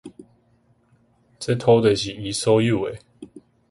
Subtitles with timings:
[1.37, 2.97] 這土地是伊所有的